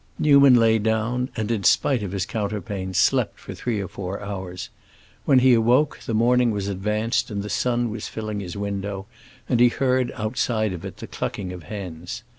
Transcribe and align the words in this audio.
Newman 0.17 0.55
lay 0.55 0.79
down, 0.79 1.29
and, 1.37 1.51
in 1.51 1.63
spite 1.63 2.01
of 2.01 2.11
his 2.11 2.25
counterpane, 2.25 2.91
slept 2.91 3.37
for 3.39 3.53
three 3.53 3.79
or 3.79 3.87
four 3.87 4.19
hours. 4.19 4.71
When 5.25 5.37
he 5.37 5.53
awoke, 5.53 5.99
the 6.07 6.15
morning 6.15 6.49
was 6.49 6.67
advanced 6.67 7.29
and 7.29 7.43
the 7.43 7.49
sun 7.51 7.91
was 7.91 8.07
filling 8.07 8.39
his 8.39 8.57
window, 8.57 9.05
and 9.47 9.59
he 9.59 9.69
heard, 9.69 10.11
outside 10.15 10.73
of 10.73 10.83
it, 10.85 10.97
the 10.97 11.05
clucking 11.05 11.53
of 11.53 11.61
hens. 11.61 12.23